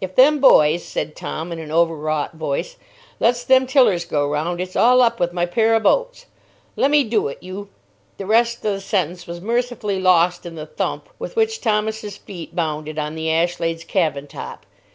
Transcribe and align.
"If 0.00 0.14
them 0.14 0.40
boys," 0.40 0.82
said 0.82 1.14
Tom 1.14 1.48
Blake 1.48 1.58
in 1.58 1.64
an 1.66 1.70
overwrought 1.70 2.32
voice, 2.32 2.76
"lets 3.20 3.44
them 3.44 3.66
tillers 3.66 4.06
go 4.06 4.26
round, 4.26 4.62
it's 4.62 4.76
all 4.76 5.02
up 5.02 5.20
with 5.20 5.34
my 5.34 5.44
pair 5.44 5.74
o' 5.74 5.78
boats. 5.78 6.24
Lemme 6.74 7.04
do 7.06 7.28
it, 7.28 7.36
you——" 7.42 7.68
The 8.16 8.24
rest 8.24 8.64
of 8.64 8.72
the 8.72 8.80
sentence 8.80 9.26
was 9.26 9.42
mercifully 9.42 10.00
lost 10.00 10.46
in 10.46 10.54
the 10.54 10.64
thump 10.64 11.10
with 11.18 11.36
which 11.36 11.60
Thomas's 11.60 12.16
feet 12.16 12.56
bounded 12.56 12.98
on 12.98 13.14
the 13.14 13.28
Ashlade's 13.28 13.84
cabin 13.84 14.26
top. 14.26 14.64